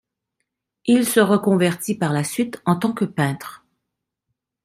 [0.85, 3.63] Il se reconvertit par la suite en tant que peintre.